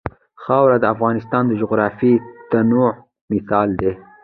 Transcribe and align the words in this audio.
خاوره 0.43 0.77
د 0.81 0.85
افغانستان 0.93 1.43
د 1.47 1.51
جغرافیوي 1.61 2.23
تنوع 2.49 2.91
مثال 3.31 3.69
دی. 3.79 3.91